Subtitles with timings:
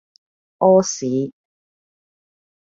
[0.57, 1.31] 屙屎